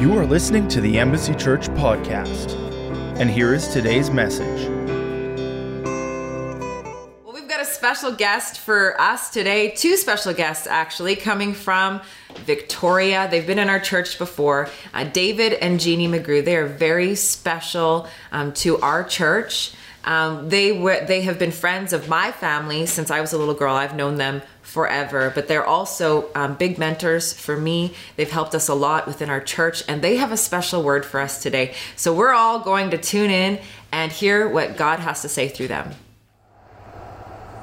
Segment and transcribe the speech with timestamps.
[0.00, 2.54] You are listening to the Embassy Church podcast.
[3.20, 4.66] And here is today's message.
[7.22, 9.72] Well, we've got a special guest for us today.
[9.72, 12.00] Two special guests, actually, coming from
[12.46, 13.28] Victoria.
[13.30, 14.70] They've been in our church before.
[14.94, 16.42] Uh, David and Jeanne McGrew.
[16.42, 19.74] They are very special um, to our church.
[20.04, 23.54] Um, they were they have been friends of my family since I was a little
[23.54, 23.74] girl.
[23.74, 27.94] I've known them forever, but they're also um, big mentors for me.
[28.16, 31.20] They've helped us a lot within our church, and they have a special word for
[31.20, 31.74] us today.
[31.96, 33.60] So we're all going to tune in
[33.92, 35.94] and hear what God has to say through them.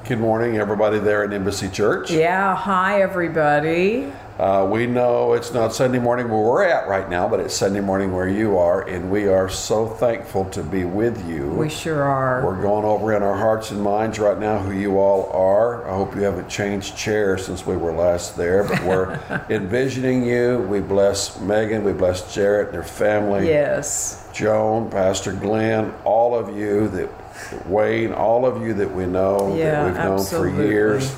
[0.06, 2.10] Good morning, everybody there at Embassy Church.
[2.10, 4.12] Yeah, hi everybody.
[4.38, 7.80] Uh, we know it's not Sunday morning where we're at right now, but it's Sunday
[7.80, 11.48] morning where you are, and we are so thankful to be with you.
[11.48, 12.44] We sure are.
[12.46, 15.90] We're going over in our hearts and minds right now who you all are.
[15.90, 19.18] I hope you haven't changed chairs since we were last there, but we're
[19.50, 20.58] envisioning you.
[20.70, 23.48] We bless Megan, we bless Jarrett and their family.
[23.48, 24.24] yes.
[24.32, 29.82] Joan, Pastor Glenn, all of you that Wayne, all of you that we know Yeah,
[29.82, 30.64] that we've known absolutely.
[30.64, 31.16] for years,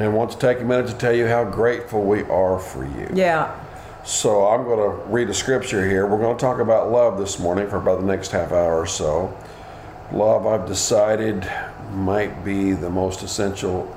[0.00, 3.10] and want to take a minute to tell you how grateful we are for you.
[3.12, 3.54] Yeah.
[4.02, 6.06] So I'm going to read a scripture here.
[6.06, 8.86] We're going to talk about love this morning for about the next half hour or
[8.86, 9.36] so.
[10.10, 11.46] Love, I've decided,
[11.92, 13.94] might be the most essential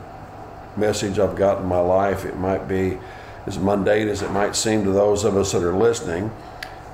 [0.75, 2.25] message I've got in my life.
[2.25, 2.99] It might be
[3.45, 6.31] as mundane as it might seem to those of us that are listening.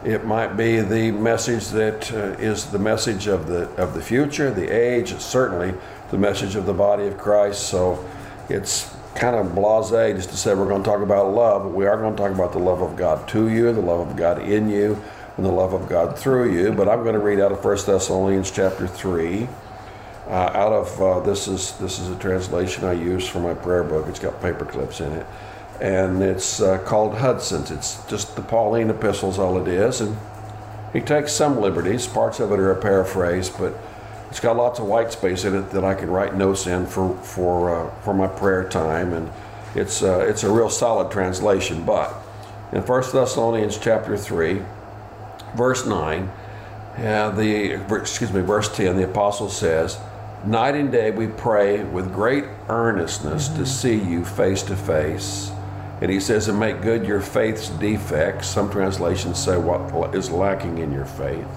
[0.05, 4.49] It might be the message that uh, is the message of the of the future,
[4.49, 5.11] the age.
[5.11, 5.73] It's certainly
[6.11, 7.67] the message of the body of Christ.
[7.67, 8.07] So
[8.47, 11.85] it's kind of blasé just to say we're going to talk about love, but we
[11.85, 14.41] are going to talk about the love of God to you, the love of God
[14.41, 14.99] in you,
[15.35, 16.71] and the love of God through you.
[16.71, 19.47] But I'm going to read out of 1 Thessalonians chapter 3.
[20.27, 23.83] Uh, out of uh, this is this is a translation I use for my prayer
[23.83, 24.07] book.
[24.07, 25.25] It's got paper clips in it,
[25.81, 27.71] and it's uh, called Hudson's.
[27.71, 30.15] It's just the Pauline epistles, all it is, and
[30.93, 32.05] he takes some liberties.
[32.05, 33.73] Parts of it are a paraphrase, but
[34.29, 37.15] it's got lots of white space in it that I can write notes in for
[37.17, 39.29] for uh, for my prayer time, and
[39.75, 41.83] it's uh, it's a real solid translation.
[41.83, 42.13] But
[42.71, 44.61] in 1 Thessalonians chapter three,
[45.55, 46.31] verse nine,
[46.97, 49.97] uh, the excuse me, verse ten, the apostle says,
[50.45, 55.51] "Night and day we pray with great earnestness to see you face to face."
[56.01, 60.77] And he says, "And make good your faith's defects." Some translations say what is lacking
[60.77, 61.47] in your faith.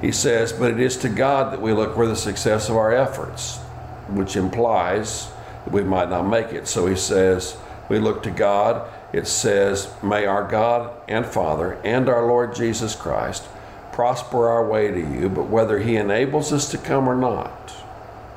[0.00, 2.92] He says, But it is to God that we look for the success of our
[2.92, 3.58] efforts,
[4.08, 5.30] which implies
[5.64, 6.66] that we might not make it.
[6.66, 7.56] So he says,
[7.88, 8.90] We look to God.
[9.12, 13.44] It says, May our God and Father and our Lord Jesus Christ
[13.92, 17.74] prosper our way to you, but whether he enables us to come or not,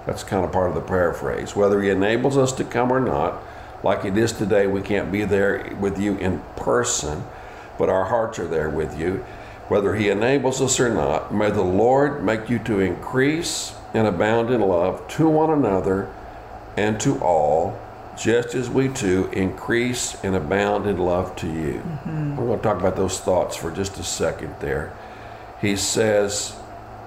[0.06, 1.56] that's kind of part of the paraphrase.
[1.56, 3.42] Whether he enables us to come or not,
[3.84, 7.24] like it is today, we can't be there with you in person,
[7.78, 9.24] but our hearts are there with you.
[9.74, 14.52] Whether he enables us or not, may the Lord make you to increase and abound
[14.52, 16.14] in love to one another
[16.78, 17.76] and to all,
[18.16, 21.82] just as we too increase and abound in love to you.
[22.06, 24.96] I'm going to talk about those thoughts for just a second there.
[25.60, 26.56] He says,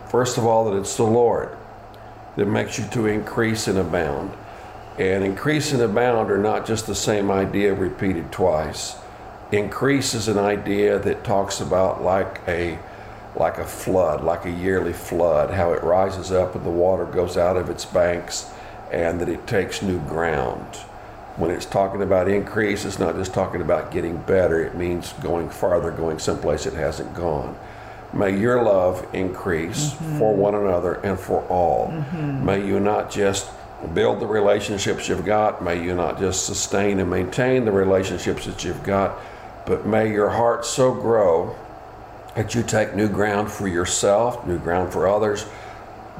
[0.09, 1.57] first of all, that it's the Lord
[2.35, 4.33] that makes you to increase and abound.
[4.99, 8.97] And increase and abound are not just the same idea repeated twice.
[9.53, 12.79] Increase is an idea that talks about like a
[13.37, 17.37] like a flood, like a yearly flood, how it rises up and the water goes
[17.37, 18.51] out of its banks
[18.91, 20.77] and that it takes new ground.
[21.37, 25.51] When it's talking about increase, it's not just talking about getting better, it means going
[25.51, 27.57] farther, going someplace it hasn't gone.
[28.13, 30.19] May your love increase mm-hmm.
[30.19, 31.89] for one another and for all.
[31.89, 32.47] Mm-hmm.
[32.47, 33.51] May you not just
[33.93, 38.65] build the relationships you've got, may you not just sustain and maintain the relationships that
[38.65, 39.19] you've got,
[39.67, 41.55] but may your heart so grow
[42.35, 45.47] that you take new ground for yourself, new ground for others,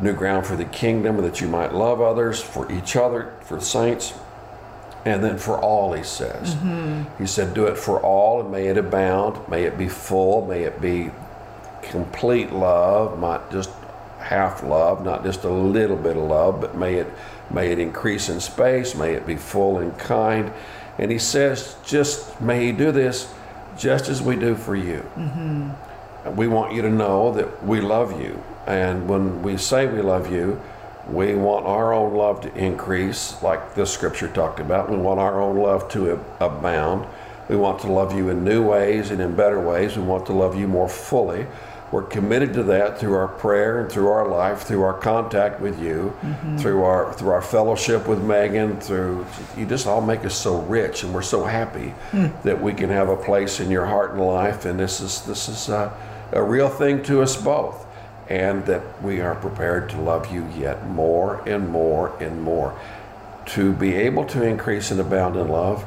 [0.01, 3.65] new ground for the kingdom, that you might love others, for each other, for the
[3.65, 4.15] saints,
[5.05, 6.55] and then for all, he says.
[6.55, 7.23] Mm-hmm.
[7.23, 10.65] He said, Do it for all, and may it abound, may it be full, may
[10.65, 11.11] it be
[11.83, 13.71] complete love, not just
[14.19, 17.07] half love, not just a little bit of love, but may it
[17.51, 20.53] may it increase in space, may it be full and kind.
[20.99, 23.33] And he says, just may he do this
[23.77, 25.09] just as we do for you.
[25.17, 26.37] Mm-hmm.
[26.37, 28.43] We want you to know that we love you.
[28.67, 30.61] And when we say we love you,
[31.09, 34.91] we want our own love to increase, like this scripture talked about.
[34.91, 37.07] We want our own love to abound.
[37.49, 39.97] We want to love you in new ways and in better ways.
[39.97, 41.47] We want to love you more fully.
[41.93, 45.81] We're committed to that through our prayer and through our life, through our contact with
[45.81, 46.57] you, mm-hmm.
[46.57, 48.81] through our through our fellowship with Megan.
[48.81, 49.25] Through
[49.57, 52.27] you just all make us so rich, and we're so happy hmm.
[52.43, 54.65] that we can have a place in your heart and life.
[54.65, 55.97] And this is this is a,
[56.33, 57.87] a real thing to us both,
[58.29, 62.77] and that we are prepared to love you yet more and more and more.
[63.47, 65.85] To be able to increase and abound in love,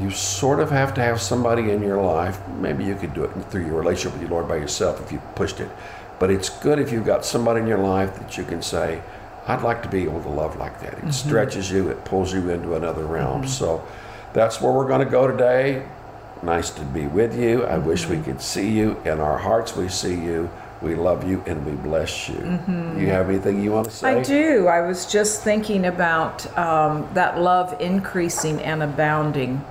[0.00, 2.40] you sort of have to have somebody in your life.
[2.48, 5.20] Maybe you could do it through your relationship with the Lord by yourself if you
[5.34, 5.70] pushed it.
[6.18, 9.02] But it's good if you've got somebody in your life that you can say,
[9.46, 10.94] I'd like to be able to love like that.
[10.94, 11.10] It mm-hmm.
[11.10, 13.42] stretches you, it pulls you into another realm.
[13.42, 13.50] Mm-hmm.
[13.50, 13.86] So
[14.32, 15.86] that's where we're going to go today.
[16.42, 17.64] Nice to be with you.
[17.64, 18.24] I wish we mm-hmm.
[18.24, 19.00] could see you.
[19.04, 20.50] In our hearts, we see you.
[20.82, 22.36] We love you and we bless you.
[22.36, 24.16] You have anything you want to say?
[24.16, 24.66] I do.
[24.66, 29.64] I was just thinking about um, that love increasing and abounding.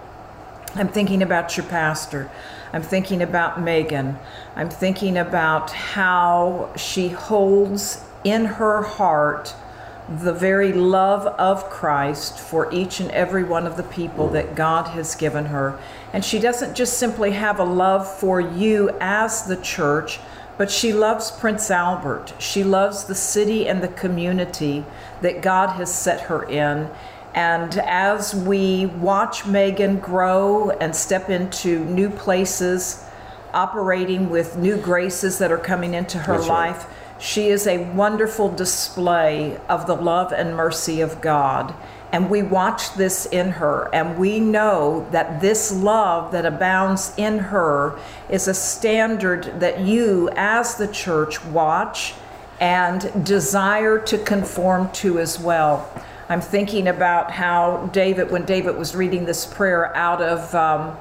[0.75, 2.31] I'm thinking about your pastor.
[2.71, 4.17] I'm thinking about Megan.
[4.55, 9.53] I'm thinking about how she holds in her heart
[10.09, 14.87] the very love of Christ for each and every one of the people that God
[14.87, 15.79] has given her.
[16.11, 20.19] And she doesn't just simply have a love for you as the church,
[20.57, 22.33] but she loves Prince Albert.
[22.39, 24.85] She loves the city and the community
[25.21, 26.89] that God has set her in.
[27.33, 33.03] And as we watch Megan grow and step into new places,
[33.53, 36.69] operating with new graces that are coming into her That's right.
[36.71, 36.85] life,
[37.19, 41.73] she is a wonderful display of the love and mercy of God.
[42.11, 47.39] And we watch this in her, and we know that this love that abounds in
[47.39, 47.97] her
[48.29, 52.13] is a standard that you, as the church, watch
[52.59, 55.89] and desire to conform to as well.
[56.33, 60.97] I'm thinking about how David, when David was reading this prayer out of um,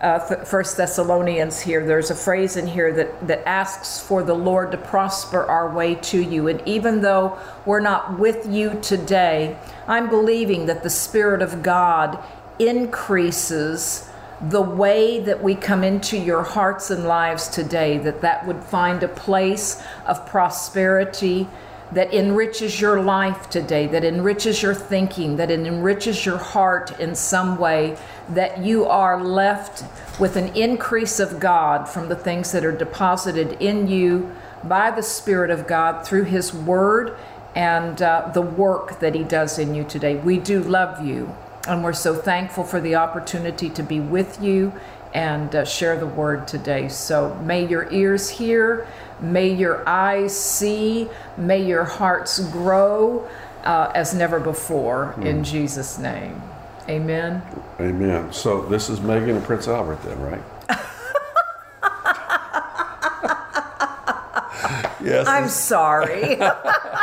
[0.00, 4.70] uh, First Thessalonians here, there's a phrase in here that, that asks for the Lord
[4.70, 6.48] to prosper our way to you.
[6.48, 12.18] And even though we're not with you today, I'm believing that the Spirit of God
[12.58, 14.08] increases
[14.40, 19.02] the way that we come into your hearts and lives today, that that would find
[19.02, 21.46] a place of prosperity
[21.92, 27.14] that enriches your life today, that enriches your thinking, that it enriches your heart in
[27.14, 27.96] some way,
[28.28, 29.84] that you are left
[30.20, 34.30] with an increase of God from the things that are deposited in you
[34.64, 37.16] by the Spirit of God through His Word
[37.56, 40.16] and uh, the work that He does in you today.
[40.16, 41.34] We do love you,
[41.66, 44.72] and we're so thankful for the opportunity to be with you
[45.12, 46.88] and uh, share the Word today.
[46.88, 48.86] So may your ears hear.
[49.20, 53.28] May your eyes see, may your hearts grow
[53.64, 56.42] uh, as never before in Jesus' name.
[56.88, 57.42] Amen.
[57.78, 58.32] Amen.
[58.32, 60.42] So this is Megan and Prince Albert, then, right?
[65.02, 65.26] yes.
[65.28, 66.38] I'm sorry.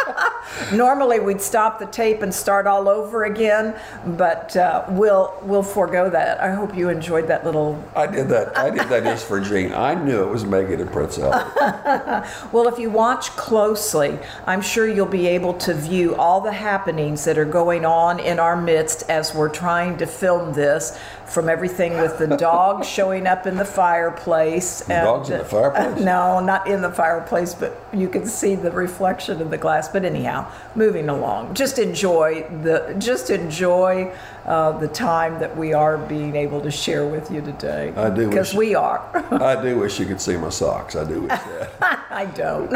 [0.74, 3.75] Normally we'd stop the tape and start all over again,
[4.06, 6.39] but uh, we'll we'll forego that.
[6.42, 7.83] I hope you enjoyed that little.
[7.95, 8.57] I did that.
[8.57, 9.74] I did that just for Jeanne.
[9.74, 12.27] I knew it was Megan and Prince Albert.
[12.51, 17.24] Well, if you watch closely, I'm sure you'll be able to view all the happenings
[17.25, 20.98] that are going on in our midst as we're trying to film this.
[21.27, 24.81] From everything with the dog showing up in the fireplace.
[24.89, 26.01] and- dogs in the fireplace?
[26.07, 29.89] No, not in the fireplace, but you can see the reflection of the glass.
[29.89, 31.53] But anyhow, moving along.
[31.53, 34.11] Just enjoy the just enjoy
[34.45, 37.94] uh, the time that we are being able to share with you today.
[37.95, 39.01] I do because we are.
[39.31, 40.95] I do wish you could see my socks.
[40.95, 41.71] I do wish that.
[42.09, 42.71] I don't.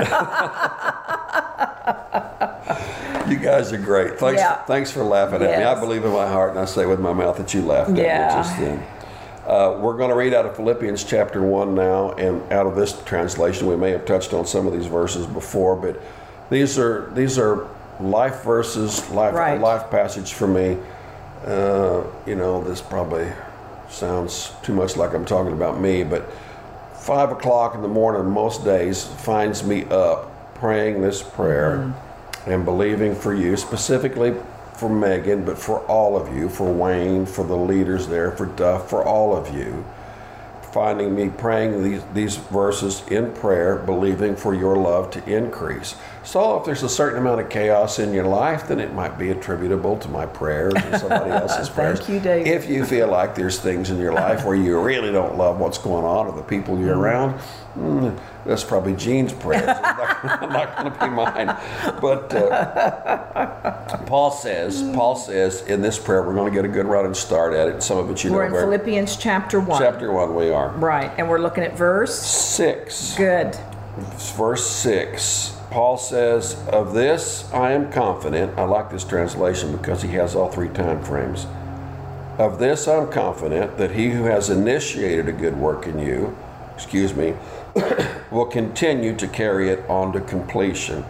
[3.29, 4.19] You guys are great.
[4.19, 4.41] Thanks.
[4.41, 4.63] Yeah.
[4.63, 5.63] Thanks for laughing at me.
[5.63, 7.95] I believe in my heart, and I say with my mouth that you laughed at
[7.95, 8.85] me just then.
[9.45, 13.01] Uh, we're going to read out of Philippians chapter 1 now, and out of this
[13.03, 15.99] translation, we may have touched on some of these verses before, but
[16.51, 17.67] these are these are
[17.99, 19.59] life verses, life Right.
[19.59, 20.77] life passage for me.
[21.47, 23.27] Uh, you know, this probably
[23.89, 26.29] sounds too much like I'm talking about me, but
[26.93, 31.91] five o'clock in the morning most days finds me up praying this prayer
[32.45, 34.35] and believing for you, specifically
[34.75, 38.89] for Megan, but for all of you, for Wayne, for the leaders there, for Duff,
[38.89, 39.85] for all of you.
[40.71, 45.95] Finding me praying these, these verses in prayer, believing for your love to increase.
[46.23, 49.31] So, if there's a certain amount of chaos in your life, then it might be
[49.31, 51.99] attributable to my prayers or somebody else's prayers.
[51.99, 52.47] Thank you, David.
[52.47, 55.79] If you feel like there's things in your life where you really don't love what's
[55.79, 57.39] going on or the people you're around,
[57.75, 59.63] mm, that's probably Jeanne's prayers.
[60.23, 61.57] It's not, going to be mine.
[61.99, 66.85] But uh, Paul says, Paul says in this prayer, we're going to get a good
[66.85, 67.81] running start at it.
[67.81, 68.63] Some of it you We're know in very.
[68.65, 69.81] Philippians chapter 1.
[69.81, 72.13] Chapter one, we are Right, and we're looking at verse.
[72.13, 73.15] six.
[73.15, 73.57] Good.
[74.35, 75.57] verse 6.
[75.71, 78.59] Paul says, Of this I am confident.
[78.59, 81.47] I like this translation because he has all three time frames.
[82.37, 86.37] Of this I'm confident that he who has initiated a good work in you,
[86.75, 87.35] excuse me,
[88.31, 91.05] will continue to carry it on to completion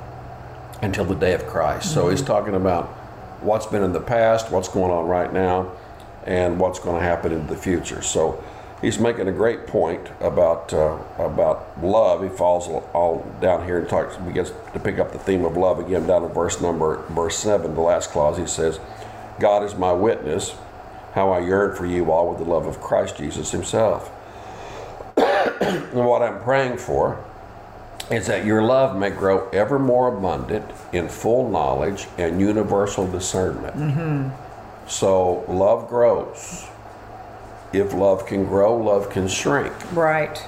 [0.83, 1.91] until the day of Christ.
[1.91, 2.87] So he's talking about
[3.41, 5.71] what's been in the past, what's going on right now,
[6.25, 8.03] and what's going to happen in the future.
[8.03, 8.43] So
[8.81, 12.23] he's making a great point about uh, about love.
[12.23, 15.79] He falls all down here and talks begins to pick up the theme of love
[15.79, 18.37] again down in verse number verse seven, the last clause.
[18.37, 18.79] He says,
[19.39, 20.55] "God is my witness,
[21.13, 24.11] how I yearn for you all with the love of Christ Jesus Himself."
[25.17, 27.23] and what I'm praying for
[28.09, 33.75] is that your love may grow ever more abundant in full knowledge and universal discernment.
[33.75, 34.87] Mm-hmm.
[34.87, 36.67] So love grows.
[37.73, 39.73] If love can grow, love can shrink.
[39.93, 40.43] Right.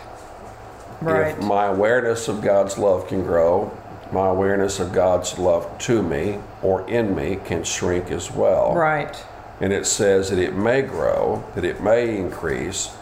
[1.01, 1.37] Right.
[1.37, 3.77] If my awareness of God's love can grow,
[4.11, 8.73] my awareness of God's love to me or in me can shrink as well.
[8.73, 9.25] Right.
[9.59, 12.95] And it says that it may grow, that it may increase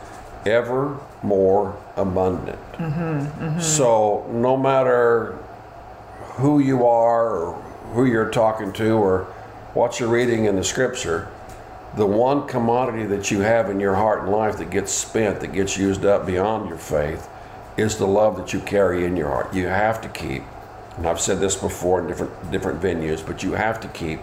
[0.46, 2.60] ever more abundant.
[2.74, 3.60] Mm-hmm.
[3.60, 5.38] So no matter
[6.36, 7.62] who you are or
[7.94, 9.24] who you're talking to or
[9.74, 11.30] what you're reading in the scripture,
[11.96, 15.52] the one commodity that you have in your heart and life that gets spent, that
[15.52, 17.28] gets used up beyond your faith,
[17.78, 19.54] is the love that you carry in your heart.
[19.54, 20.44] You have to keep,
[20.98, 24.20] and I've said this before in different different venues, but you have to keep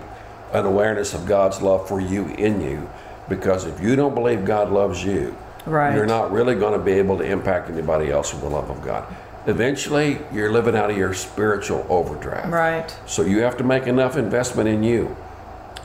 [0.53, 2.89] an awareness of God's love for you in you,
[3.29, 5.95] because if you don't believe God loves you, Right.
[5.95, 8.83] you're not really going to be able to impact anybody else with the love of
[8.83, 9.05] God.
[9.47, 12.49] Eventually, you're living out of your spiritual overdraft.
[12.49, 12.97] Right.
[13.05, 15.15] So you have to make enough investment in you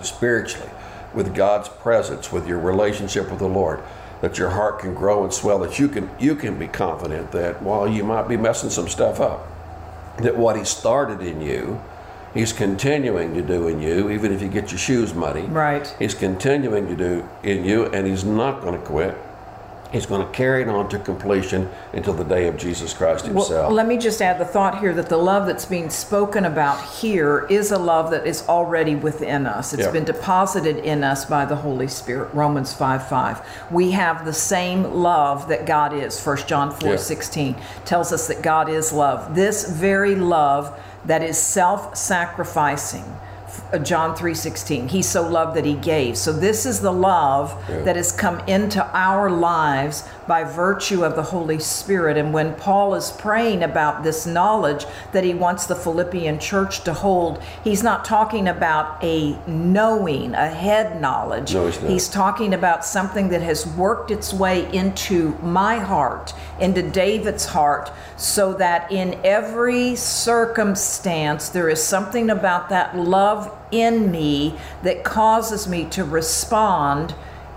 [0.02, 0.70] spiritually
[1.14, 3.82] with God's presence, with your relationship with the Lord,
[4.22, 7.62] that your heart can grow and swell, that you can you can be confident that
[7.62, 9.46] while you might be messing some stuff up,
[10.18, 11.82] that what he started in you,
[12.34, 15.42] he's continuing to do in you, even if you get your shoes muddy.
[15.42, 15.94] Right.
[16.00, 19.18] He's continuing to do in you, and he's not going to quit.
[19.94, 23.68] He's going to carry it on to completion until the day of Jesus Christ Himself.
[23.68, 26.84] Well, let me just add the thought here that the love that's being spoken about
[26.84, 29.72] here is a love that is already within us.
[29.72, 29.92] It's Yeah.
[29.92, 32.30] been deposited in us by the Holy Spirit.
[32.34, 33.42] Romans 5 5.
[33.70, 36.20] We have the same love that God is.
[36.20, 36.98] 1 John 4 Yeah.
[36.98, 39.36] 16 tells us that God is love.
[39.36, 40.72] This very love
[41.06, 43.06] that is self sacrificing.
[43.72, 47.82] Uh, John 3:16 he so loved that he gave so this is the love Yeah.
[47.84, 52.18] that has come into our lives by virtue of the Holy Spirit.
[52.18, 56.94] And when Paul is praying about this knowledge that he wants the Philippian church to
[56.94, 61.54] hold he's not talking about a knowing a head knowledge.
[61.54, 66.82] No, he's he's talking about something that has worked its way into my heart into
[66.82, 74.56] David's heart so that in every circumstance there is something about that love in me
[74.84, 77.14] that causes me to respond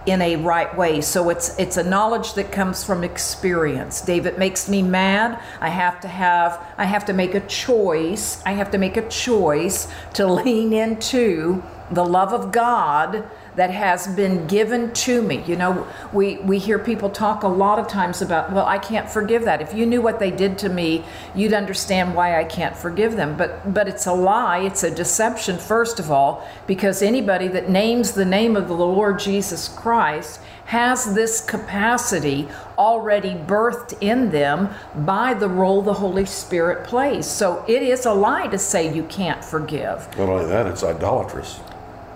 [0.06, 1.00] in a right way.
[1.00, 4.00] So it's it's a knowledge that comes from experience.
[4.00, 5.40] David makes me mad.
[5.60, 8.40] I have to have I have to make a choice.
[8.46, 14.06] I have to make a choice to lean into the love of God that has
[14.06, 15.42] been given to me.
[15.46, 19.08] You know, we we hear people talk a lot of times about, well, I can't
[19.08, 19.60] forgive that.
[19.60, 23.36] If you knew what they did to me, you'd understand why I can't forgive them.
[23.36, 24.58] But but it's a lie.
[24.58, 29.18] It's a deception first of all, because anybody that names the name of the Lord
[29.18, 36.84] Jesus Christ has this capacity already birthed in them by the role the Holy Spirit
[36.86, 37.24] plays.
[37.24, 40.08] So it is a lie to say you can't forgive.
[40.18, 41.60] Not only that, it's idolatrous.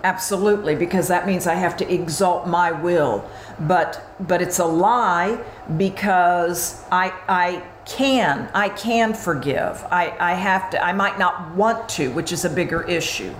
[0.03, 3.23] Absolutely, because that means I have to exalt my will.
[3.59, 5.39] But but it's a lie
[5.77, 9.83] because I I can I can forgive.
[9.91, 10.83] I I have to.
[10.83, 13.33] I might not want to, which is a bigger issue.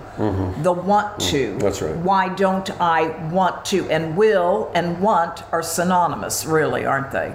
[0.62, 1.48] The want to.
[1.50, 1.58] Mm-hmm.
[1.58, 1.96] That's right.
[1.96, 3.88] Why don't I want to?
[3.90, 7.34] And will and want are synonymous, really, aren't they?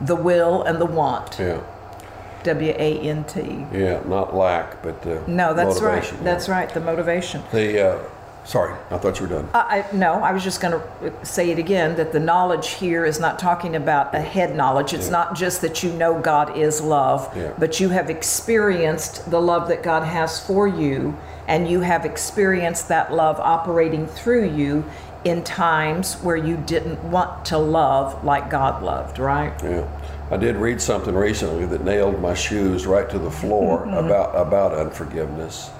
[0.00, 1.36] The will and the want.
[1.38, 1.60] Yeah,
[2.44, 3.66] W A N T.
[3.72, 5.96] yeah, not lack, but uh, No, that's right.
[5.96, 6.24] motivation.
[6.24, 6.72] That's right.
[6.72, 7.42] The motivation.
[7.52, 7.98] The uh,
[8.44, 9.48] sorry, I thought you were done.
[9.54, 13.04] I, I- no, I was just going to say it again that the knowledge here
[13.04, 14.94] is not talking about a head knowledge.
[14.94, 17.52] It's not just that you know God is love, Yeah.
[17.58, 21.16] but you have experienced the love that God has for you,
[21.48, 24.84] and you have experienced that love operating through you
[25.24, 29.52] in times where you didn't want to love like God loved, right?
[29.62, 29.86] Yeah,
[30.30, 34.06] I did read something recently that nailed my shoes right to the floor mm-hmm.
[34.06, 35.70] about about unforgiveness,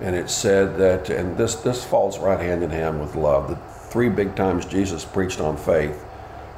[0.00, 3.48] and it said that, and this this falls right hand in hand with love.
[3.48, 3.56] The
[3.90, 6.02] three big times Jesus preached on faith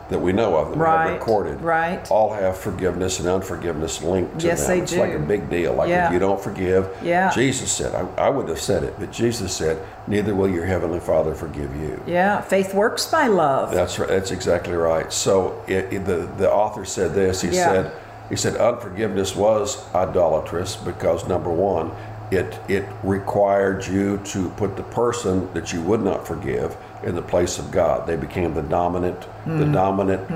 [0.08, 2.10] that we know of that we Right, have recorded right.
[2.10, 4.78] all have forgiveness and unforgiveness linked to Yes, them.
[4.78, 5.74] they it's like a big deal.
[5.74, 6.06] Like Yeah.
[6.06, 7.30] if you don't forgive, Yeah.
[7.30, 10.98] Jesus said, I, I would have said it, but Jesus said, neither will your heavenly
[11.00, 12.00] Father forgive you.
[12.06, 13.70] Yeah, faith works by love.
[13.70, 14.08] That's right.
[14.08, 15.12] That's exactly right.
[15.12, 17.42] So it, it- the the author said this.
[17.42, 17.64] He Yeah.
[17.70, 17.92] said
[18.30, 21.90] he said unforgiveness was idolatrous because number one,
[22.30, 27.22] it it required you to put the person that you would not forgive in the
[27.22, 28.06] place of God.
[28.06, 29.72] They became the dominant the Hmm.
[29.72, 30.28] dominant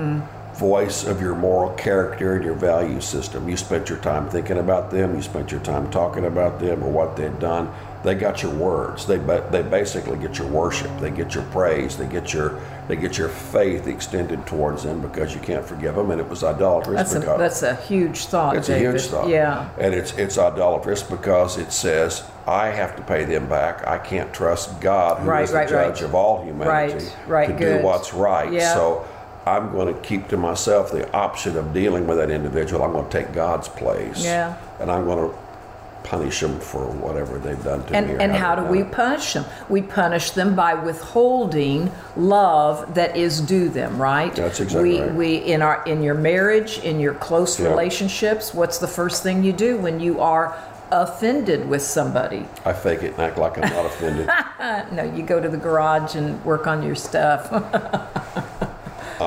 [0.53, 3.49] voice of your moral character and your value system.
[3.49, 5.15] You spent your time thinking about them.
[5.15, 7.73] You spent your time talking about them or what they'd done.
[8.03, 9.05] They got your words.
[9.05, 10.91] They they basically get your worship.
[10.99, 11.95] They get your praise.
[11.95, 16.11] They get your they get your faith extended towards them because you can't forgive them,
[16.11, 17.13] and it was idolatrous.
[17.13, 19.29] That's a that's a huge thought, it's a huge thought.
[19.29, 19.69] Yeah.
[19.79, 23.87] and it's it's idolatrous because it says I have to pay them back.
[23.87, 25.95] I can't trust God, who is Right, the right, right.
[25.95, 27.77] judge of all humanity, Right, right, to good.
[27.79, 28.51] do what's right.
[28.51, 28.73] Yeah.
[28.73, 29.05] So.
[29.45, 32.83] I'm going to keep to myself the option of dealing with that individual.
[32.83, 34.23] I'm going to take God's place.
[34.23, 34.57] Yeah.
[34.79, 35.37] And I'm going to
[36.03, 38.15] punish them for whatever they've done to And, me.
[38.19, 39.45] and how do we punish them?
[39.69, 44.35] We punish them by withholding love that is due them, right?
[44.35, 45.13] That's exactly we, right.
[45.15, 47.69] We in our in your marriage, in your close Yeah.
[47.69, 50.57] relationships, what's the first thing you do when you are
[50.91, 52.45] offended with somebody?
[52.65, 54.29] I fake it and act like I'm not offended.
[54.91, 57.49] No, you go to the garage and work on your stuff.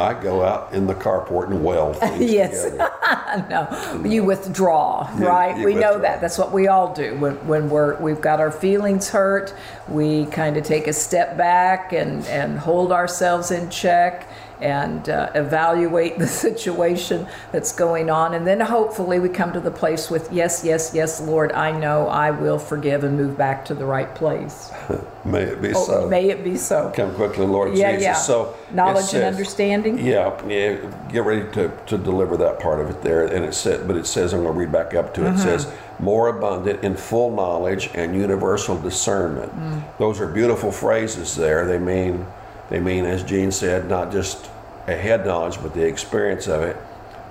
[0.07, 2.65] I go out in the carport and weld things Yes.
[3.51, 5.59] no, you withdraw, You- right?
[5.59, 6.21] you we know that.
[6.21, 9.53] That's what we all do when, when we're we've got our feelings hurt.
[9.89, 14.29] We kind of take a step back and and hold ourselves in check
[14.61, 19.71] and uh, evaluate the situation that's going on, and then hopefully we come to the
[19.71, 23.75] place with yes, yes, yes, Lord, I know I will forgive and move back to
[23.75, 24.71] the right place.
[25.25, 26.09] May it be Oh, so.
[26.09, 26.93] may it be so.
[26.95, 28.05] Come quickly, Lord Yeah, Jesus.
[28.05, 28.15] yeah.
[28.15, 29.99] So Knowledge and understanding.
[29.99, 30.77] Yeah, yeah.
[31.09, 33.27] Get ready to, to deliver that part of it there.
[33.27, 35.31] And it said, but it says, I'm going to read back up to it.
[35.31, 35.49] Mm-hmm.
[35.49, 39.53] It says, more abundant in full knowledge and universal discernment.
[39.57, 39.83] Mm.
[39.99, 41.67] Those are beautiful phrases there.
[41.67, 42.25] They mean,
[42.71, 44.51] they mean, as Jeanne said, not just
[44.87, 46.77] a head knowledge, but the experience of it.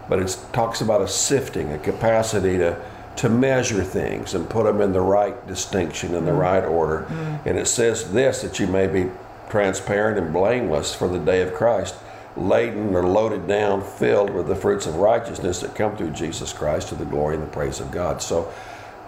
[0.08, 2.80] But it talks about a sifting, a capacity to
[3.18, 6.40] to measure things and put them in the right distinction in the mm.
[6.40, 7.06] right order.
[7.10, 7.46] Mm.
[7.46, 9.10] And it says this that you may be
[9.50, 11.96] transparent and blameless for the day of Christ,
[12.36, 16.90] laden or loaded down, filled with the fruits of righteousness that come through Jesus Christ
[16.90, 18.22] to the glory and the praise of God.
[18.22, 18.52] So,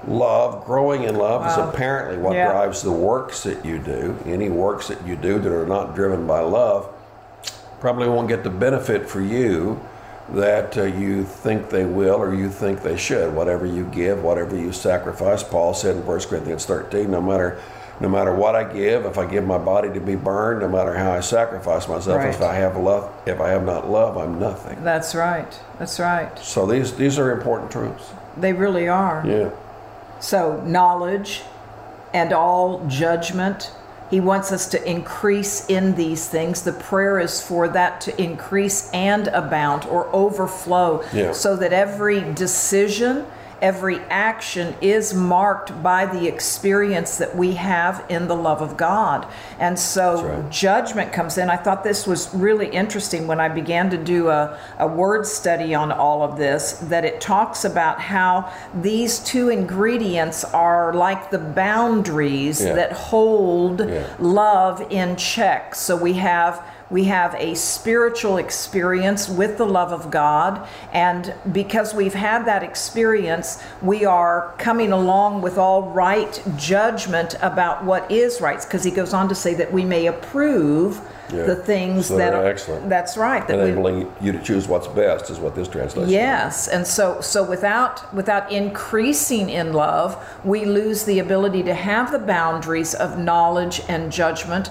[0.07, 2.51] love, growing in love, is apparently what Yeah.
[2.51, 4.15] drives the works that you do.
[4.25, 6.88] Any works that you do that are not driven by love
[7.79, 9.79] probably won't get the benefit for you
[10.33, 13.33] that uh, you think they will or you think they should.
[13.33, 17.57] Whatever you give, whatever you sacrifice, Paul said in 1 Corinthians 13, no matter
[17.99, 20.93] no matter what I give, if I give my body to be burned, no matter
[20.95, 24.83] how I sacrifice myself, if I have love, if I have not love, I'm nothing.
[24.83, 25.60] That's right.
[25.79, 26.38] That's right.
[26.38, 28.12] So these these are important truths.
[28.36, 29.23] They really are.
[29.25, 29.49] Yeah.
[30.19, 31.43] So, knowledge
[32.13, 33.71] and all judgment.
[34.10, 36.62] He wants us to increase in these things.
[36.62, 41.34] The prayer is for that to increase and abound or overflow Yeah.
[41.34, 43.25] so that every decision,
[43.62, 49.28] every action is marked by the experience that we have in the love of God.
[49.60, 50.50] And so, right.
[50.52, 51.50] judgment comes in.
[51.50, 55.74] I thought this was really interesting when I began to do a, a word study
[55.76, 61.39] on all of this, that it talks about how these two ingredients are like the
[61.39, 62.74] boundaries Yeah.
[62.74, 64.04] that hold Yeah.
[64.20, 65.76] love in check.
[65.76, 71.93] So we have we have a spiritual experience with the love of God and because
[71.93, 78.39] we've had that experience we are coming along with all right judgment about what is
[78.41, 81.43] right because he goes on to say that we may approve Yeah.
[81.43, 82.88] the things So that are excellent.
[82.88, 86.69] that's right that we, Enabling you to choose what's best is what this translation Yes,
[86.69, 92.19] and so so without without increasing in love, we lose the ability to have the
[92.19, 94.69] boundaries of knowledge and judgment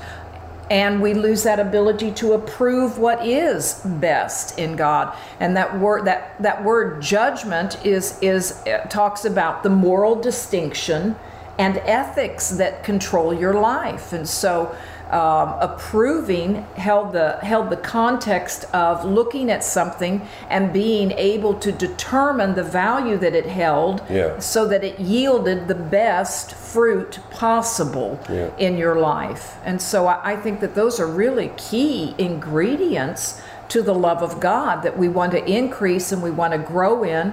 [0.70, 5.16] and we lose that ability to approve what is best in God.
[5.38, 11.16] And that word that that word judgment is is uh, talks about the moral distinction
[11.59, 14.12] and ethics that control your life.
[14.12, 14.76] And so
[15.10, 21.70] um, approving held the held the context of looking at something and being able to
[21.70, 24.38] determine the value that it held Yeah.
[24.40, 28.50] so that it yielded the best fruit possible Yeah.
[28.58, 33.82] in your life and so I, I think that those are really key ingredients to
[33.82, 37.32] the love of god that we want to increase and we want to grow in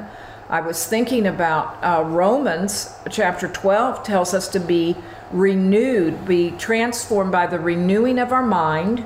[0.53, 4.95] I was thinking about uh, Romans chapter 12 tells us to be
[5.31, 9.03] renewed, be transformed by the renewing of our mind,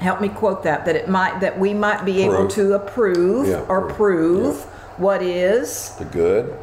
[0.00, 3.60] help me quote that that it might that we might be able to approve Yeah,
[3.68, 3.94] or prove.
[3.94, 4.64] prove Yeah.
[4.96, 6.58] what is The good,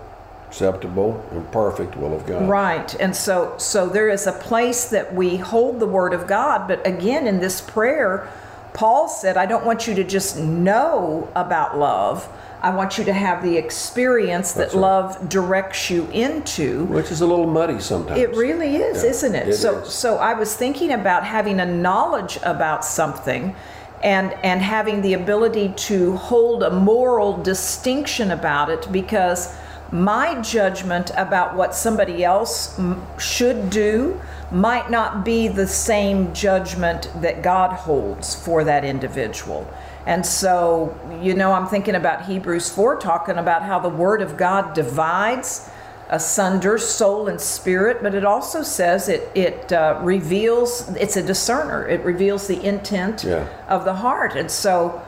[0.49, 2.49] acceptable, and perfect will of God.
[2.49, 2.93] Right.
[2.99, 6.85] And so so there is a place that we hold the word of God, but
[6.85, 8.27] again in this prayer
[8.73, 12.27] Paul said, I don't want you to just know about love.
[12.61, 14.75] I want you to have the experience that right.
[14.81, 16.85] love directs you into.
[16.85, 18.19] Which is a little muddy sometimes.
[18.19, 19.47] It really is, Yeah, isn't it?
[19.49, 19.93] it so is.
[19.93, 23.55] so I was thinking about having a knowledge about something
[24.03, 29.53] and and having the ability to hold a moral distinction about it because
[29.91, 32.79] my judgment about what somebody else
[33.17, 34.19] should do
[34.51, 39.71] might not be the same judgment that God holds for that individual.
[40.05, 44.37] And so, you know, I'm thinking about Hebrews 4 talking about how the word of
[44.37, 45.69] God divides
[46.09, 51.87] asunder soul and spirit, but it also says it it uh, reveals it's a discerner.
[51.87, 53.45] It reveals the intent Yeah.
[53.67, 54.99] of the heart, and so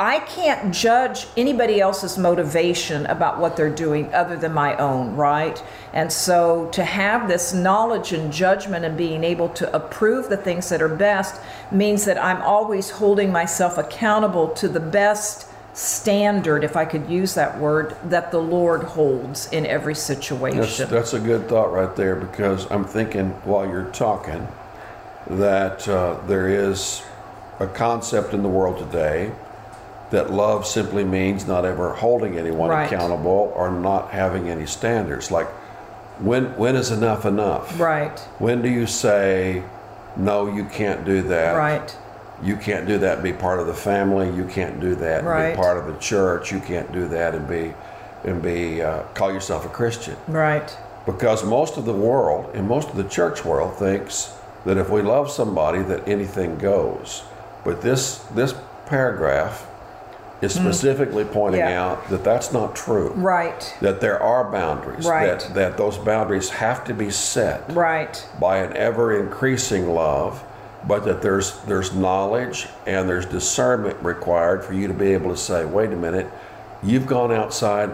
[0.00, 5.60] I can't judge anybody else's motivation about what they're doing other than my own, right?
[5.92, 10.68] And so to have this knowledge and judgment and being able to approve the things
[10.68, 11.40] that are best
[11.72, 17.34] means that I'm always holding myself accountable to the best standard, if I could use
[17.34, 20.88] that word, that the Lord holds in every That's, situation.
[20.88, 24.46] that's a good thought right there because I'm thinking while you're talking
[25.26, 27.02] that uh, there is
[27.58, 29.32] a concept in the world today
[30.10, 32.86] that love simply means not ever holding anyone Right.
[32.90, 35.30] accountable or not having any standards.
[35.30, 35.48] Like,
[36.20, 37.78] when when is enough enough?
[37.78, 39.62] right, When do you say,
[40.16, 41.56] no, you can't do that?
[41.56, 41.96] right,
[42.42, 44.30] You can't do that and be part of the family.
[44.30, 45.50] You can't do that and Right.
[45.52, 46.52] be part of the church.
[46.52, 47.74] You can't do that and be
[48.24, 52.88] and be uh, call yourself a Christian right, because most of the world and most
[52.90, 54.32] of the church world thinks
[54.64, 57.22] that if we love somebody that anything goes
[57.64, 58.54] but this this
[58.86, 59.67] paragraph
[60.40, 60.64] is hmm.
[60.64, 61.60] specifically pointing.
[61.60, 61.82] Yeah.
[61.82, 65.40] out that that's not true right, that there are boundaries Right.
[65.40, 70.44] that that those boundaries have to be set right, by an ever increasing love
[70.86, 75.36] but that there's there's knowledge and there's discernment required for you to be able to
[75.36, 76.26] say wait a minute
[76.82, 77.90] you've gone outside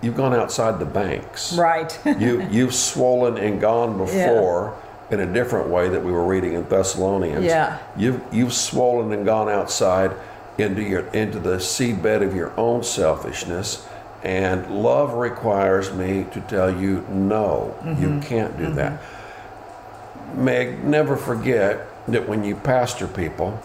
[0.00, 1.98] you've gone outside the banks right.
[2.18, 4.76] you you've swollen and gone before
[5.10, 7.44] in a different way that we were reading in Thessalonians.
[7.44, 7.78] Yeah.
[7.96, 10.12] You've you've swollen and gone outside
[10.60, 13.86] into your into the seedbed of your own selfishness.
[14.22, 18.20] And love requires me to tell you no, you mm-hmm.
[18.20, 19.00] can't do that.
[19.00, 20.44] Mm-hmm.
[20.44, 23.60] Meg, never forget that when you pastor people,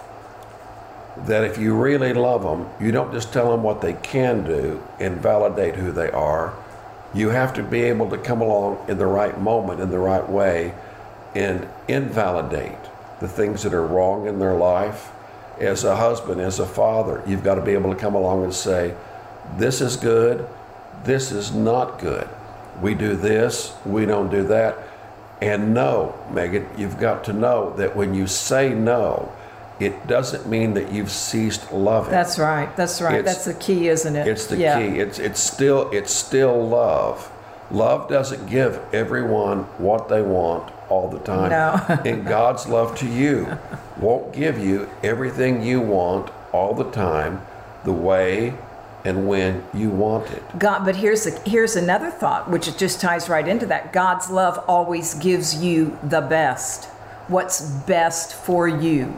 [1.17, 4.83] that if you really love them, you don't just tell them what they can do
[4.99, 6.53] and validate who they are.
[7.13, 10.27] You have to be able to come along in the right moment, in the right
[10.27, 10.73] way,
[11.33, 12.77] and invalidate
[13.19, 15.11] the things that are wrong in their life.
[15.59, 18.53] As a husband, as a father, you've got to be able to come along and
[18.53, 18.93] say,
[19.57, 20.47] This is good,
[21.03, 22.27] this is not good.
[22.81, 24.77] We do this, we don't do that.
[25.41, 29.31] And no, Megan, you've got to know that when you say no,
[29.79, 32.11] it doesn't mean that you've ceased loving.
[32.11, 32.73] That's right.
[32.77, 33.19] That's right.
[33.19, 34.27] It's- That's the key, isn't it?
[34.27, 34.79] It's the Yeah.
[34.79, 34.99] key.
[34.99, 37.29] It's it's still it's still love.
[37.71, 41.49] Love doesn't give everyone what they want all the time.
[41.49, 42.01] No.
[42.05, 43.57] and God's love to you
[43.97, 47.41] won't give you everything you want all the time,
[47.83, 48.55] the way
[49.05, 50.43] and when you want it.
[50.57, 53.93] God, but here's a, here's another thought, which it just ties right into that.
[53.93, 56.85] God's love always gives you the best.
[57.27, 59.17] What's best for you,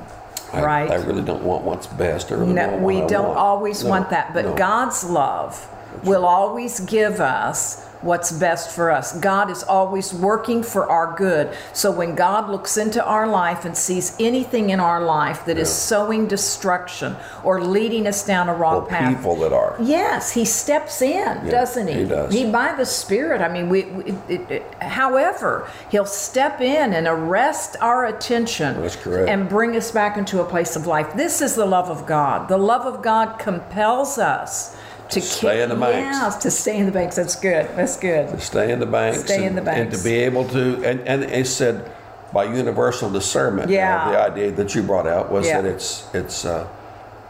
[0.52, 0.92] I- right?
[0.92, 2.32] I, really don't want what's best.
[2.32, 3.38] I really no, want we don't want.
[3.38, 4.56] always No, want that, but no.
[4.56, 5.68] God's love
[6.04, 9.18] will always give us what's best for us.
[9.20, 11.50] God is always working for our good.
[11.74, 15.70] So when God looks into our life and sees anything in our life that is
[15.70, 15.74] Yeah.
[15.98, 19.76] sowing destruction or leading us down a wrong Or path, people that are.
[19.80, 21.94] Yes, he steps in, doesn't he?
[21.94, 22.34] he does.
[22.34, 23.42] He by the Spirit.
[23.42, 23.84] I mean, we.
[23.86, 28.82] we it, it, however, he'll step in and arrest our attention.
[28.82, 29.30] That's correct.
[29.30, 31.14] And bring us back into a place of life.
[31.16, 32.48] This is the love of God.
[32.48, 34.76] The love of God compels us
[35.10, 36.18] to, stay in the banks.
[36.18, 37.16] Yes, to stay in the banks.
[37.16, 37.70] That's good.
[37.76, 38.30] That's good.
[38.30, 39.80] To stay in the banks Stay in and, the banks.
[39.82, 41.90] and to be able to and, and it said
[42.34, 44.12] by universal discernment you know, Yeah.
[44.12, 45.62] the idea that you brought out was Yeah.
[45.62, 46.68] that it's it's uh,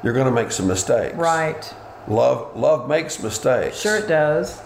[0.03, 1.73] you're going to make some mistakes Right.
[2.07, 4.59] love love makes mistakes Sure, it does.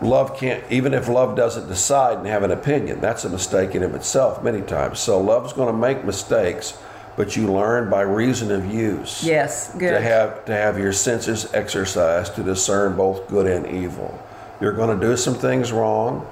[0.00, 3.82] love can't even if love doesn't decide and have an opinion that's a mistake in
[3.82, 6.78] of itself many times so love's going to make mistakes
[7.16, 9.72] but you learn by reason of use Yes.
[9.72, 9.92] Good.
[9.92, 14.18] to have to have your senses exercised to discern both good and evil.
[14.60, 16.26] You're going to do some things wrong.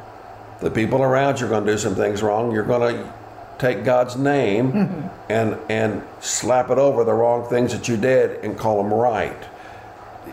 [0.60, 2.52] The people around you are going to do some things wrong.
[2.52, 3.12] You're going to
[3.58, 5.08] take God's name Mm-hmm.
[5.32, 9.42] and and slap it over the wrong things that you did and call them right.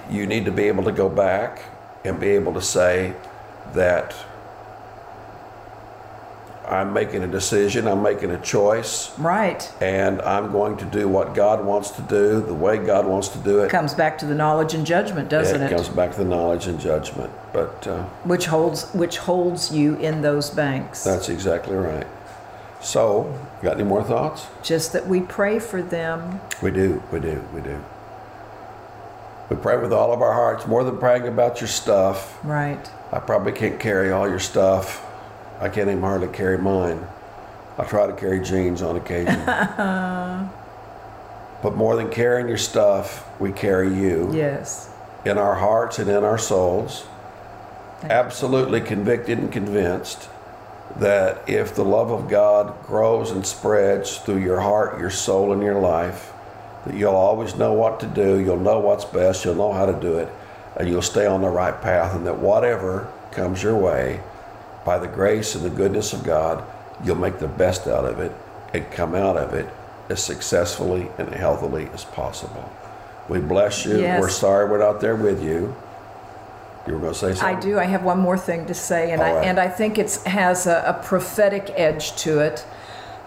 [0.10, 1.62] You need to be able to go back
[2.04, 3.14] and be able to say
[3.74, 4.14] that
[6.71, 9.69] I'm making a decision, I'm making a choice, Right.
[9.81, 13.38] and I'm going to do what God wants to do, the way God wants to
[13.39, 13.69] do it.
[13.69, 15.75] Comes back to the knowledge and judgment, doesn't it it?
[15.75, 17.29] comes back to the knowledge and judgment.
[17.51, 21.03] But uh, Which holds which holds you in those banks.
[21.03, 22.07] that's exactly right.
[22.79, 24.47] So, got any more thoughts?
[24.63, 26.39] Just that we pray for them.
[26.63, 27.84] We do, we do, we do.
[29.49, 32.39] We pray with all of our hearts, more than praying about your stuff.
[32.45, 32.89] Right.
[33.12, 35.05] I probably can't carry all your stuff.
[35.62, 37.06] I can't even hardly carry mine.
[37.78, 39.39] I try to carry Jeanne's on occasion.
[39.45, 40.50] but
[41.76, 44.89] more than carrying your stuff, we carry you Yes.
[45.24, 47.06] in our hearts and in our souls.
[48.04, 50.28] Absolutely convicted and convinced
[50.97, 55.62] that if the love of God grows and spreads through your heart, your soul, and
[55.62, 56.34] your life,
[56.86, 59.93] that you'll always know what to do, you'll know what's best, you'll know how to
[59.93, 60.28] do it,
[60.76, 64.19] and you'll stay on the right path, and that whatever comes your way,
[64.86, 66.63] by the grace and the goodness of God,
[67.04, 68.32] you'll make the best out of it
[68.74, 69.70] and come out of it
[70.10, 72.72] as successfully and healthily as possible.
[73.30, 74.00] We bless you.
[74.00, 74.20] Yes.
[74.20, 75.76] We're sorry we're not there with you.
[76.88, 77.58] You were going to say something.
[77.58, 77.80] I do.
[77.80, 79.46] I have one more thing to say, and All I right.
[79.48, 82.65] and I think it has a, a prophetic edge to it.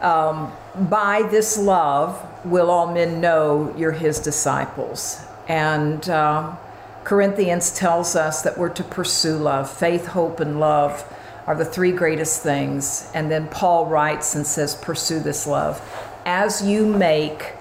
[0.01, 0.53] Um,
[0.91, 6.59] by this love will all men know you're His disciples, and um,
[7.05, 9.71] Corinthians tells us that we're to pursue love.
[9.71, 11.05] Faith, hope, and love
[11.47, 13.11] are the three greatest things.
[13.15, 15.81] And then Paul writes and says, "Pursue this love,
[16.25, 17.55] as you make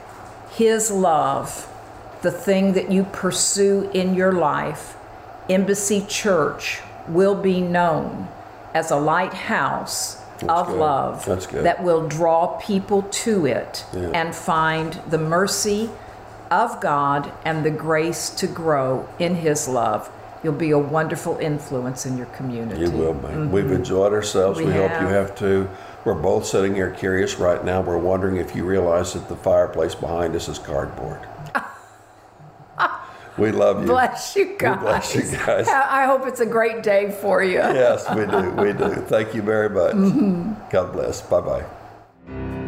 [0.51, 1.67] His love
[2.21, 4.95] the thing that you pursue in your life."
[5.49, 8.29] Embassy Church will be known
[8.73, 10.17] as a lighthouse
[10.47, 10.77] of good.
[10.77, 14.09] love That's that will draw people to it Yeah.
[14.13, 15.89] and find the mercy
[16.49, 20.09] of God and the grace to grow in His love.
[20.43, 22.82] You'll be a wonderful influence in your community.
[22.82, 23.27] You will be.
[23.27, 23.51] Mm-hmm.
[23.51, 24.60] We've enjoyed ourselves.
[24.60, 25.36] We, We hope you have.
[25.38, 25.69] too.
[26.03, 27.79] We're both sitting here curious right now.
[27.82, 31.25] We're wondering if you realize that the fireplace behind us is cardboard.
[33.38, 33.88] we love you.
[33.88, 34.82] Bless you guys.
[34.82, 35.67] bless you guys.
[35.69, 37.60] I hope it's a great day for you.
[37.60, 38.49] Yes, we do.
[38.62, 39.01] We do.
[39.06, 39.95] Thank you very much.
[39.95, 40.69] Mm-hmm.
[40.69, 41.21] God bless.
[41.21, 41.39] Bye
[42.27, 42.62] bye.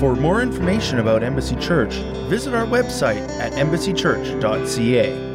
[0.00, 1.92] For more information about Embassy Church,
[2.30, 5.29] visit our website at embassychurch.ca.